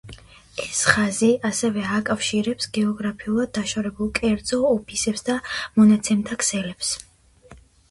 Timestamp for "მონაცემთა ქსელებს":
5.79-6.93